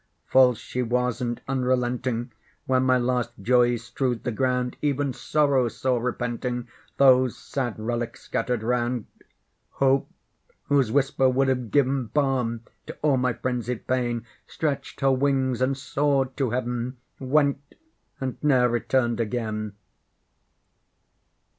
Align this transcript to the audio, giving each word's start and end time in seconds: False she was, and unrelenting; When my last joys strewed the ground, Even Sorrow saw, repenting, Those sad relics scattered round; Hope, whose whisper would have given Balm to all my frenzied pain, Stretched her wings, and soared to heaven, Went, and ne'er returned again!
False 0.25 0.57
she 0.57 0.81
was, 0.81 1.21
and 1.21 1.39
unrelenting; 1.47 2.31
When 2.65 2.81
my 2.85 2.97
last 2.97 3.33
joys 3.39 3.83
strewed 3.83 4.23
the 4.23 4.31
ground, 4.31 4.75
Even 4.81 5.13
Sorrow 5.13 5.67
saw, 5.67 5.99
repenting, 5.99 6.67
Those 6.97 7.37
sad 7.37 7.77
relics 7.77 8.21
scattered 8.21 8.63
round; 8.63 9.05
Hope, 9.73 10.09
whose 10.63 10.91
whisper 10.91 11.29
would 11.29 11.49
have 11.49 11.69
given 11.69 12.07
Balm 12.07 12.61
to 12.87 12.97
all 13.03 13.17
my 13.17 13.33
frenzied 13.33 13.85
pain, 13.85 14.25
Stretched 14.47 15.01
her 15.01 15.11
wings, 15.11 15.61
and 15.61 15.77
soared 15.77 16.35
to 16.37 16.49
heaven, 16.49 16.97
Went, 17.19 17.61
and 18.19 18.43
ne'er 18.43 18.69
returned 18.69 19.19
again! 19.19 19.73